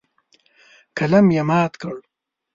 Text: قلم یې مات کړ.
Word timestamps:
قلم 0.97 1.25
یې 1.35 1.43
مات 1.49 1.73
کړ. 1.81 1.95